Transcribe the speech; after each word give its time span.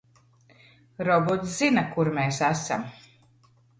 Robots 1.09 1.53
zina, 1.59 1.83
kur 1.93 2.13
mēs 2.17 2.41
esam. 2.49 2.89